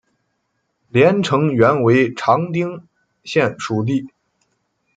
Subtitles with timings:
[0.89, 2.87] 连城原为长汀
[3.23, 4.07] 县属地。